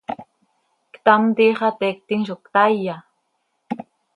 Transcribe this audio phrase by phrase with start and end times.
[0.93, 2.95] ¿Ctam, tiix hateiictim zo ctaaiya?